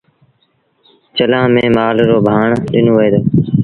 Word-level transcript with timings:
چلآݩ 1.15 1.51
ميݩ 1.53 1.73
مآل 1.75 1.97
رو 2.09 2.17
ڀآڻ 2.27 2.47
ڏنو 2.71 2.91
وهي 2.97 3.09
دو۔ 3.13 3.19